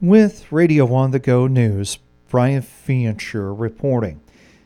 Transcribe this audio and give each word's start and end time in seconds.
With 0.00 0.50
Radio 0.50 0.94
on 0.94 1.10
the 1.10 1.18
Go 1.18 1.46
News, 1.46 1.98
Brian 2.30 2.62
Fancher 2.62 3.52
reporting. 3.52 4.22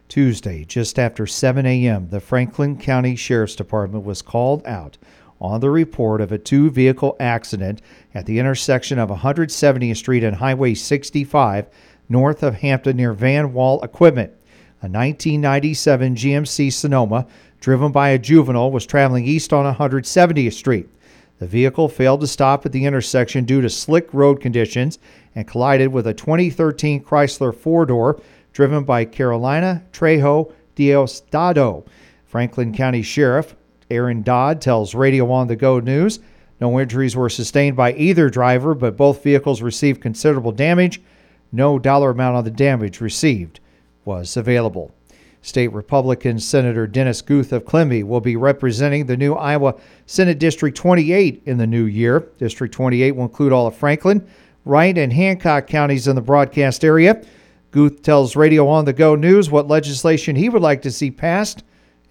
Tuesday, 0.08 0.64
just 0.64 0.96
after 0.96 1.26
7 1.26 1.67
a.m., 1.67 2.08
the 2.10 2.21
Franklin 2.21 2.79
County 2.79 3.17
Sheriff's 3.17 3.57
Department 3.57 4.05
was 4.05 4.23
called 4.23 4.65
out 4.65 4.97
on 5.41 5.60
the 5.60 5.70
report 5.70 6.20
of 6.20 6.31
a 6.31 6.39
two 6.39 6.70
vehicle 6.70 7.17
accident 7.18 7.83
at 8.14 8.27
the 8.27 8.39
intersection 8.39 9.00
of 9.00 9.09
170th 9.09 9.96
Street 9.96 10.23
and 10.23 10.36
Highway 10.36 10.73
65 10.73 11.66
north 12.09 12.45
of 12.45 12.55
Hampton 12.55 12.96
near 12.96 13.12
Van 13.12 13.53
Wall 13.53 13.82
Equipment. 13.82 14.30
A 14.82 14.87
1997 14.87 16.14
GMC 16.14 16.73
Sonoma 16.73 17.27
driven 17.59 17.91
by 17.91 18.11
a 18.11 18.21
juvenile 18.21 18.71
was 18.71 18.87
traveling 18.87 19.25
east 19.25 19.53
on 19.53 19.75
170th 19.75 20.53
Street. 20.53 20.89
The 21.39 21.46
vehicle 21.46 21.89
failed 21.89 22.21
to 22.21 22.27
stop 22.27 22.64
at 22.64 22.73
the 22.73 22.85
intersection 22.85 23.45
due 23.45 23.61
to 23.61 23.69
slick 23.69 24.12
road 24.12 24.41
conditions 24.41 24.98
and 25.34 25.46
collided 25.46 25.93
with 25.93 26.07
a 26.07 26.14
2013 26.14 27.03
Chrysler 27.03 27.55
four 27.55 27.87
door 27.87 28.20
driven 28.52 28.84
by 28.84 29.05
Carolina 29.05 29.83
Trejo 29.92 30.52
Diosdado. 30.77 31.87
Franklin 32.25 32.73
County 32.73 33.02
Sheriff 33.02 33.56
Aaron 33.91 34.23
Dodd 34.23 34.61
tells 34.61 34.95
Radio 34.95 35.30
on 35.30 35.48
the 35.48 35.56
Go 35.56 35.80
News 35.80 36.20
no 36.61 36.78
injuries 36.80 37.16
were 37.16 37.28
sustained 37.28 37.77
by 37.77 37.92
either 37.95 38.30
driver, 38.30 38.75
but 38.75 38.97
both 38.97 39.23
vehicles 39.23 39.61
received 39.61 40.01
considerable 40.01 40.53
damage. 40.53 41.03
No 41.53 41.78
dollar 41.78 42.11
amount 42.11 42.37
on 42.37 42.45
the 42.45 42.51
damage 42.51 43.01
received 43.01 43.61
was 44.05 44.37
available. 44.37 44.92
State 45.45 45.75
Republican 45.75 46.39
Senator 46.39 46.87
Dennis 46.87 47.21
Guth 47.21 47.53
of 47.53 47.66
Klemme 47.66 48.03
will 48.03 48.23
be 48.23 48.34
representing 48.34 49.05
the 49.05 49.16
new 49.16 49.34
Iowa 49.34 49.75
Senate 50.07 50.39
District 50.39 50.75
28 50.75 51.43
in 51.45 51.59
the 51.59 51.67
new 51.67 51.84
year. 51.84 52.30
District 52.39 52.73
28 52.73 53.11
will 53.11 53.25
include 53.25 53.53
all 53.53 53.67
of 53.67 53.77
Franklin, 53.77 54.27
Wright, 54.65 54.97
and 54.97 55.12
Hancock 55.12 55.67
counties 55.67 56.09
in 56.09 56.17
the 56.17 56.23
broadcast 56.23 56.83
area. 56.83 57.23
Guth 57.73 58.01
tells 58.01 58.37
Radio 58.37 58.67
on 58.67 58.87
the 58.87 58.95
Go 58.95 59.17
News 59.17 59.51
what 59.51 59.69
legislation 59.69 60.34
he 60.34 60.48
would 60.48 60.62
like 60.62 60.81
to 60.81 60.91
see 60.91 61.11
passed 61.11 61.62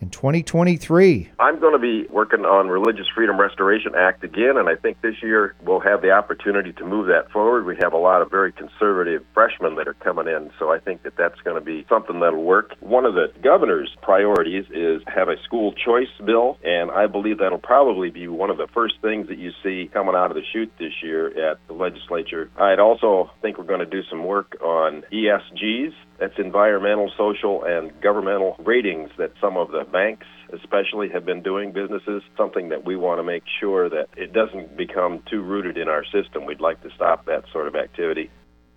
in 0.01 0.09
2023. 0.09 1.31
I'm 1.39 1.59
going 1.59 1.73
to 1.73 1.79
be 1.79 2.07
working 2.09 2.45
on 2.45 2.67
Religious 2.67 3.07
Freedom 3.15 3.39
Restoration 3.39 3.93
Act 3.95 4.23
again, 4.23 4.57
and 4.57 4.67
I 4.67 4.75
think 4.75 5.01
this 5.01 5.15
year 5.21 5.55
we'll 5.63 5.79
have 5.79 6.01
the 6.01 6.11
opportunity 6.11 6.73
to 6.73 6.85
move 6.85 7.07
that 7.07 7.31
forward. 7.31 7.65
We 7.65 7.77
have 7.77 7.93
a 7.93 7.97
lot 7.97 8.21
of 8.21 8.29
very 8.29 8.51
conservative 8.51 9.23
freshmen 9.33 9.75
that 9.75 9.87
are 9.87 9.93
coming 9.93 10.27
in, 10.27 10.51
so 10.59 10.71
I 10.71 10.79
think 10.79 11.03
that 11.03 11.15
that's 11.15 11.39
going 11.41 11.55
to 11.55 11.65
be 11.65 11.85
something 11.87 12.19
that'll 12.19 12.43
work. 12.43 12.75
One 12.79 13.05
of 13.05 13.13
the 13.13 13.31
governor's 13.41 13.95
priorities 14.01 14.65
is 14.71 15.01
have 15.07 15.29
a 15.29 15.41
school 15.43 15.73
choice 15.73 16.11
bill, 16.23 16.57
and 16.63 16.91
I 16.91 17.07
believe 17.07 17.39
that'll 17.39 17.57
probably 17.57 18.09
be 18.09 18.27
one 18.27 18.49
of 18.49 18.57
the 18.57 18.67
first 18.73 18.95
things 19.01 19.27
that 19.29 19.37
you 19.37 19.51
see 19.63 19.89
coming 19.93 20.15
out 20.15 20.31
of 20.31 20.35
the 20.35 20.43
chute 20.51 20.71
this 20.77 20.93
year 21.01 21.51
at 21.51 21.59
the 21.67 21.73
legislature. 21.73 22.49
I'd 22.57 22.79
also 22.79 23.31
think 23.41 23.57
we're 23.57 23.63
going 23.63 23.79
to 23.79 23.85
do 23.85 24.03
some 24.09 24.25
work 24.25 24.57
on 24.61 25.03
ESGs 25.11 25.93
that's 26.23 26.39
environmental, 26.39 27.11
social, 27.17 27.65
and 27.65 27.91
governmental 27.99 28.55
ratings 28.59 29.09
that 29.17 29.33
some 29.41 29.57
of 29.57 29.71
the 29.71 29.83
banks, 29.83 30.25
especially, 30.53 31.09
have 31.09 31.25
been 31.25 31.43
doing 31.43 31.73
businesses. 31.73 32.23
Something 32.37 32.69
that 32.69 32.85
we 32.85 32.95
want 32.95 33.19
to 33.19 33.23
make 33.23 33.43
sure 33.59 33.89
that 33.89 34.07
it 34.15 34.31
doesn't 34.31 34.77
become 34.77 35.21
too 35.29 35.41
rooted 35.41 35.77
in 35.77 35.89
our 35.89 36.05
system. 36.05 36.45
We'd 36.45 36.61
like 36.61 36.81
to 36.83 36.89
stop 36.95 37.25
that 37.25 37.43
sort 37.51 37.67
of 37.67 37.75
activity. 37.75 38.31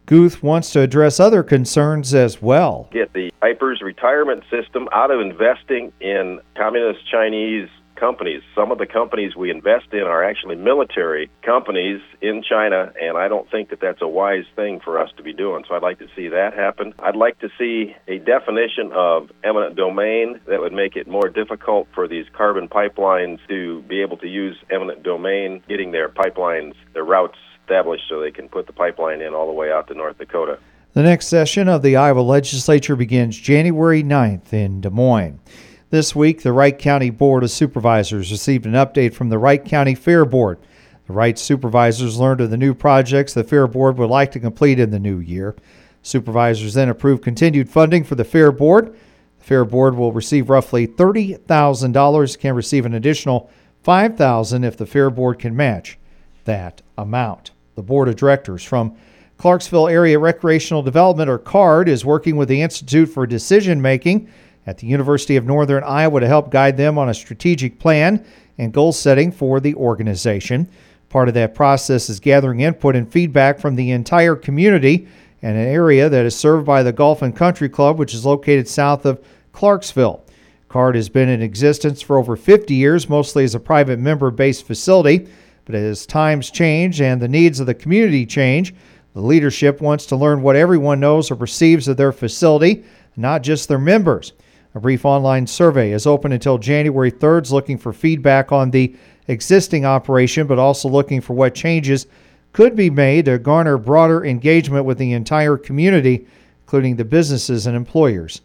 Guth 0.07 0.43
wants 0.43 0.73
to 0.73 0.81
address 0.81 1.21
other 1.21 1.45
concerns 1.45 2.15
as 2.15 2.43
well. 2.43 2.89
Get 2.91 3.13
the 3.13 3.33
IPERS 3.43 3.81
retirement 3.81 4.43
system 4.51 4.89
out 4.93 5.13
of 5.13 5.21
investing 5.21 5.93
in 6.01 6.41
communist 6.57 7.09
Chinese 7.09 7.69
companies. 7.97 8.43
Some 8.55 8.71
of 8.71 8.79
the 8.79 8.87
companies 8.87 9.35
we 9.35 9.51
invest 9.51 9.93
in 9.93 10.03
are 10.03 10.23
actually 10.23 10.57
military 10.57 11.31
companies 11.43 12.01
in 12.21 12.43
China, 12.43 12.93
and 13.01 13.17
I 13.17 13.29
don't 13.29 13.51
think 13.51 13.71
that 13.71 13.81
that's 13.81 14.03
a 14.03 14.09
wise 14.09 14.45
thing 14.55 14.81
for 14.81 15.01
us 15.01 15.11
to 15.17 15.23
be 15.23 15.33
doing. 15.33 15.65
So 15.69 15.75
I'd 15.75 15.83
like 15.83 15.99
to 15.99 16.09
see 16.15 16.29
that 16.29 16.55
happen. 16.55 16.95
I'd 16.99 17.17
like 17.17 17.39
to 17.41 17.49
see 17.59 17.95
a 18.07 18.19
definition 18.19 18.93
of 18.93 19.31
eminent 19.43 19.77
domain 19.77 20.41
that 20.47 20.61
would 20.61 20.73
make 20.73 20.97
it 20.97 21.09
more 21.09 21.29
difficult 21.29 21.89
for 21.95 22.07
these 22.07 22.27
carbon 22.33 22.69
pipelines 22.69 23.39
to 23.49 23.83
be 23.83 24.01
able 24.01 24.17
to 24.19 24.29
use 24.29 24.57
eminent 24.71 25.03
domain, 25.03 25.63
getting 25.69 25.93
their 25.93 26.09
pipelines, 26.09 26.75
their 26.95 27.05
routes 27.05 27.39
established 27.63 28.05
so 28.09 28.21
they 28.21 28.31
can 28.31 28.49
put 28.49 28.67
the 28.67 28.73
pipeline 28.73 29.21
in 29.21 29.35
all 29.35 29.47
the 29.47 29.53
way 29.53 29.73
out 29.73 29.89
to 29.89 29.95
North 29.95 30.19
Dakota. 30.19 30.59
The 30.93 31.03
next 31.03 31.27
session 31.27 31.69
of 31.69 31.83
the 31.83 31.97
Iowa 31.97 32.21
legislature 32.21 32.97
begins 32.97 33.39
January 33.39 34.03
9th 34.03 34.53
in 34.53 34.81
Des 34.81 34.89
Moines. 34.89 35.41
This 35.89 36.17
week, 36.17 36.43
the 36.43 36.53
Wright 36.53 36.77
County 36.77 37.11
Board 37.11 37.45
of 37.45 37.51
Supervisors 37.53 38.33
received 38.33 38.67
an 38.67 38.73
update 38.73 39.15
from 39.15 39.29
the 39.29 39.39
Wright 39.39 39.65
County 39.65 39.95
Fair 39.95 40.25
Board. 40.25 40.59
The 41.07 41.13
Wright 41.13 41.39
supervisors 41.39 42.19
learned 42.19 42.41
of 42.41 42.51
the 42.51 42.57
new 42.57 42.75
projects 42.75 43.35
the 43.35 43.45
Fair 43.45 43.69
Board 43.69 43.97
would 43.97 44.11
like 44.11 44.33
to 44.33 44.41
complete 44.41 44.81
in 44.81 44.91
the 44.91 44.99
new 44.99 45.21
year. 45.21 45.55
Supervisors 46.03 46.75
then 46.75 46.89
approved 46.89 47.23
continued 47.23 47.71
funding 47.71 48.03
for 48.03 48.17
the 48.17 48.25
Fair 48.25 48.51
Board. 48.51 48.97
The 49.39 49.45
Fair 49.45 49.65
Board 49.65 49.95
will 49.95 50.11
receive 50.13 50.51
roughly 50.51 50.89
$30,000, 50.89 52.39
can 52.41 52.57
receive 52.57 52.85
an 52.85 52.95
additional 52.95 53.49
5,000 53.85 54.65
if 54.65 54.77
the 54.77 54.87
Fair 54.87 55.09
Board 55.09 55.39
can 55.39 55.55
match 55.55 55.99
that 56.47 56.83
amount. 56.99 57.53
The 57.77 57.83
Board 57.83 58.09
of 58.09 58.17
Directors 58.17 58.65
from 58.65 58.97
Clarksville 59.39 59.87
Area 59.87 60.19
Recreational 60.19 60.83
Development, 60.83 61.31
or 61.31 61.39
CARD, 61.39 61.89
is 61.89 62.05
working 62.05 62.35
with 62.35 62.49
the 62.49 62.63
Institute 62.63 63.09
for 63.09 63.25
Decision 63.25 63.81
Making 63.81 64.29
at 64.67 64.79
the 64.79 64.87
University 64.87 65.37
of 65.37 65.47
Northern 65.47 65.85
Iowa 65.85 66.21
to 66.21 66.27
help 66.27 66.51
guide 66.51 66.77
them 66.77 66.99
on 66.99 67.09
a 67.09 67.15
strategic 67.15 67.79
plan 67.79 68.25
and 68.59 68.73
goal 68.73 68.93
setting 68.93 69.31
for 69.31 69.61
the 69.61 69.75
organization. 69.75 70.69
Part 71.09 71.29
of 71.29 71.35
that 71.35 71.55
process 71.55 72.11
is 72.11 72.21
gathering 72.21 72.61
input 72.61 72.97
and 72.97 73.11
feedback 73.11 73.59
from 73.61 73.77
the 73.77 73.93
entire 73.93 74.35
community 74.35 75.07
and 75.43 75.57
an 75.57 75.67
area 75.67 76.09
that 76.09 76.27
is 76.27 76.35
served 76.35 76.67
by 76.67 76.83
the 76.83 76.93
Golf 76.93 77.23
and 77.23 77.37
Country 77.37 77.69
Club, 77.69 77.99
which 77.99 78.15
is 78.15 78.27
located 78.27 78.67
south 78.67 79.07
of 79.07 79.25
Clarksville. 79.53 80.25
CARD 80.69 80.97
has 80.97 81.09
been 81.09 81.29
in 81.29 81.43
existence 81.43 82.03
for 82.03 82.19
over 82.19 82.37
50 82.37 82.75
years, 82.75 83.09
mostly 83.09 83.45
as 83.45 83.55
a 83.55 83.61
private 83.61 83.99
member 83.99 84.31
based 84.31 84.67
facility. 84.67 85.29
But 85.65 85.75
as 85.75 86.07
times 86.07 86.51
change 86.51 87.01
and 87.01 87.21
the 87.21 87.29
needs 87.29 87.61
of 87.61 87.67
the 87.67 87.75
community 87.75 88.27
change, 88.27 88.75
the 89.15 89.21
leadership 89.21 89.81
wants 89.81 90.07
to 90.07 90.17
learn 90.17 90.43
what 90.43 90.57
everyone 90.57 91.01
knows 91.01 91.31
or 91.31 91.37
perceives 91.37 91.89
of 91.89 91.97
their 91.97 92.13
facility, 92.13 92.85
not 93.17 93.43
just 93.43 93.69
their 93.69 93.79
members. 93.79 94.33
A 94.77 94.81
brief 94.81 95.07
online 95.07 95.47
survey 95.47 95.93
is 95.93 96.07
open 96.07 96.33
until 96.33 96.59
January 96.59 97.11
3rd, 97.11 97.51
looking 97.51 97.79
for 97.79 97.95
feedback 97.95 98.53
on 98.53 98.71
the 98.71 98.95
existing 99.27 99.87
operation, 99.87 100.47
but 100.47 100.59
also 100.59 100.87
looking 100.87 101.23
for 101.23 101.33
what 101.33 101.55
changes 101.55 102.07
could 102.53 102.77
be 102.77 102.91
made 102.91 103.25
to 103.25 103.39
garner 103.39 103.79
broader 103.79 104.23
engagement 104.23 104.85
with 104.85 104.99
the 104.99 105.15
entire 105.15 105.57
community, 105.57 106.27
including 106.61 106.97
the 106.97 107.07
businesses 107.07 107.67
and 107.67 107.75
employers 107.75 108.43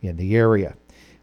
in 0.00 0.16
the 0.16 0.34
area. 0.34 0.74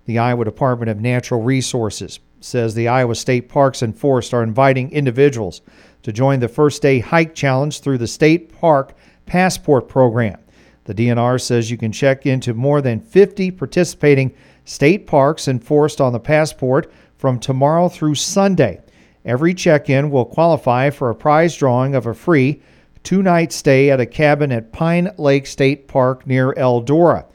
The 0.05 0.19
Iowa 0.19 0.45
Department 0.45 0.91
of 0.91 1.01
Natural 1.01 1.41
Resources 1.41 2.19
says 2.39 2.75
the 2.75 2.87
Iowa 2.87 3.15
State 3.15 3.49
Parks 3.49 3.81
and 3.81 3.97
Forests 3.97 4.31
are 4.31 4.43
inviting 4.43 4.91
individuals 4.91 5.61
to 6.03 6.13
join 6.13 6.39
the 6.39 6.47
First 6.47 6.83
Day 6.83 6.99
Hike 6.99 7.33
Challenge 7.33 7.79
through 7.79 7.97
the 7.97 8.05
State 8.05 8.53
Park 8.53 8.93
Passport 9.25 9.89
Program. 9.89 10.37
The 10.83 10.93
DNR 10.93 11.41
says 11.41 11.71
you 11.71 11.77
can 11.77 11.91
check 11.91 12.27
into 12.27 12.53
more 12.53 12.81
than 12.81 12.99
50 12.99 13.49
participating 13.51 14.35
state 14.65 15.07
parks 15.07 15.47
enforced 15.47 15.99
on 16.01 16.13
the 16.13 16.19
passport 16.19 16.91
from 17.17 17.39
tomorrow 17.39 17.89
through 17.89 18.15
Sunday. 18.15 18.81
Every 19.23 19.53
check 19.53 19.89
in 19.89 20.09
will 20.09 20.25
qualify 20.25 20.89
for 20.89 21.09
a 21.09 21.15
prize 21.15 21.55
drawing 21.55 21.95
of 21.95 22.07
a 22.07 22.13
free 22.13 22.61
two 23.03 23.21
night 23.21 23.51
stay 23.51 23.89
at 23.91 23.99
a 23.99 24.05
cabin 24.05 24.51
at 24.51 24.71
Pine 24.71 25.11
Lake 25.17 25.47
State 25.47 25.87
Park 25.87 26.27
near 26.27 26.53
Eldora. 26.53 27.25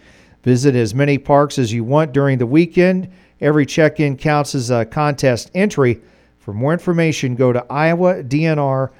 Visit 0.42 0.76
as 0.76 0.94
many 0.94 1.19
parks 1.19 1.59
as 1.59 1.72
you 1.72 1.82
want 1.84 2.12
during 2.12 2.38
the 2.38 2.47
weekend. 2.47 3.10
Every 3.41 3.66
check 3.66 3.98
in 4.00 4.16
counts 4.16 4.54
as 4.54 4.70
a 4.70 4.84
contest 4.84 5.50
entry. 5.54 6.00
For 6.38 6.53
more 6.54 6.72
information, 6.72 7.34
go 7.34 7.53
to 7.53 7.66
iowadnr.gov. 7.69 8.91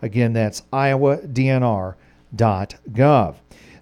Again, 0.00 0.32
that's 0.32 0.62
iowadnr.gov. 0.72 1.94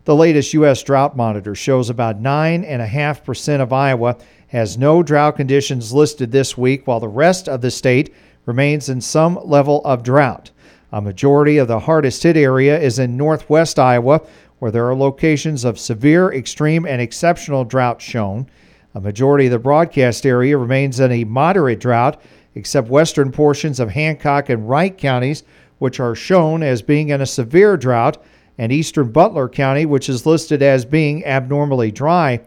The 0.07 0.15
latest 0.15 0.55
U.S. 0.55 0.85
drought 0.85 1.17
monitor 1.17 1.57
shows 1.57 1.91
about 1.91 2.23
9.5% 2.23 3.61
of 3.61 3.73
Iowa 3.73 4.17
has 4.47 4.79
no 4.79 5.03
drought 5.03 5.35
conditions 5.35 5.93
listed 5.93 6.31
this 6.31 6.57
week, 6.57 6.87
while 6.87 7.01
the 7.01 7.09
rest 7.09 7.49
of 7.49 7.61
the 7.61 7.73
state 7.73 8.15
remains 8.45 8.89
in 8.89 9.01
some 9.01 9.37
level 9.43 9.83
of 9.85 10.05
drought. 10.05 10.53
A 10.93 11.01
majority 11.01 11.59
of 11.59 11.67
the 11.67 11.81
hardest 11.81 12.23
hit 12.23 12.37
area 12.37 12.79
is 12.79 13.01
in 13.01 13.17
northwest 13.17 13.81
Iowa, 13.81 14.21
where 14.61 14.71
there 14.71 14.89
are 14.89 14.95
locations 14.95 15.65
of 15.65 15.77
severe, 15.77 16.33
extreme, 16.33 16.87
and 16.87 17.03
exceptional 17.03 17.65
drought 17.65 18.01
shown. 18.01 18.47
A 18.95 19.01
majority 19.01 19.47
of 19.47 19.53
the 19.53 19.59
broadcast 19.59 20.25
area 20.25 20.57
remains 20.57 21.01
in 21.01 21.11
a 21.11 21.25
moderate 21.25 21.81
drought, 21.81 22.23
except 22.55 22.87
western 22.87 23.33
portions 23.33 23.81
of 23.81 23.91
Hancock 23.91 24.51
and 24.51 24.69
Wright 24.69 24.97
counties, 24.97 25.43
which 25.81 25.99
are 25.99 26.15
shown 26.15 26.63
as 26.63 26.81
being 26.81 27.09
in 27.09 27.23
a 27.23 27.27
severe 27.27 27.77
drought 27.77 28.23
and 28.59 28.73
eastern 28.73 29.11
Butler 29.11 29.49
County, 29.49 29.87
which 29.87 30.09
is 30.09 30.27
listed 30.27 30.63
as 30.63 30.85
being 30.85 31.25
abnormally 31.25 31.91
dry. 31.91 32.41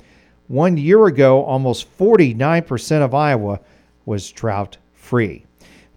One 0.47 0.77
year 0.77 1.05
ago, 1.05 1.43
almost 1.43 1.95
49% 1.97 3.01
of 3.01 3.13
Iowa 3.13 3.59
was 4.05 4.31
drought 4.31 4.77
free. 4.93 5.45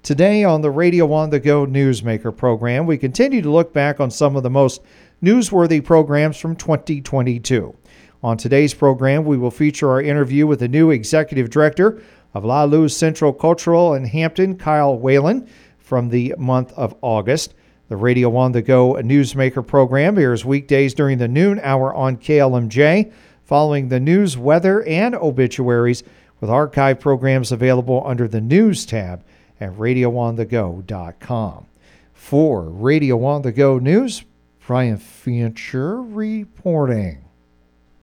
Today 0.02 0.44
on 0.44 0.60
the 0.60 0.70
Radio 0.70 1.12
on 1.12 1.30
the 1.30 1.40
Go 1.40 1.64
Newsmaker 1.64 2.36
program, 2.36 2.86
we 2.86 2.98
continue 2.98 3.40
to 3.40 3.50
look 3.50 3.72
back 3.72 4.00
on 4.00 4.10
some 4.10 4.36
of 4.36 4.42
the 4.42 4.50
most 4.50 4.82
newsworthy 5.22 5.82
programs 5.82 6.36
from 6.36 6.56
2022. 6.56 7.74
On 8.22 8.36
today's 8.36 8.74
program, 8.74 9.24
we 9.24 9.36
will 9.36 9.50
feature 9.50 9.90
our 9.90 10.02
interview 10.02 10.46
with 10.46 10.60
the 10.60 10.68
new 10.68 10.90
executive 10.90 11.50
director 11.50 12.02
of 12.34 12.44
La 12.44 12.64
Luz 12.64 12.96
Centro 12.96 13.32
Cultural 13.32 13.94
in 13.94 14.04
Hampton, 14.04 14.56
Kyle 14.56 14.98
Whalen, 14.98 15.48
from 15.78 16.08
the 16.08 16.34
month 16.36 16.72
of 16.72 16.94
August. 17.00 17.54
The 17.92 17.96
Radio 17.96 18.34
on 18.36 18.52
the 18.52 18.62
Go 18.62 18.94
Newsmaker 18.94 19.66
program 19.66 20.16
airs 20.16 20.46
weekdays 20.46 20.94
during 20.94 21.18
the 21.18 21.28
noon 21.28 21.60
hour 21.62 21.92
on 21.92 22.16
KLMJ, 22.16 23.12
following 23.44 23.90
the 23.90 24.00
news, 24.00 24.38
weather, 24.38 24.82
and 24.84 25.14
obituaries, 25.14 26.02
with 26.40 26.48
archive 26.48 26.98
programs 27.00 27.52
available 27.52 28.02
under 28.06 28.26
the 28.26 28.40
News 28.40 28.86
tab 28.86 29.22
at 29.60 29.74
radioonthego.com. 29.74 31.66
For 32.14 32.62
Radio 32.62 33.22
on 33.26 33.42
the 33.42 33.52
Go 33.52 33.78
News, 33.78 34.24
Brian 34.66 34.96
Fincher 34.96 36.00
reporting. 36.00 37.22